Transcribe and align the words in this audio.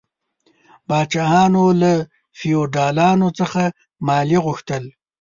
پاچاهانو 0.87 1.63
له 1.81 1.93
فیوډالانو 2.37 3.27
څخه 3.39 3.61
مالیه 4.07 4.39
غوښتل. 4.45 4.83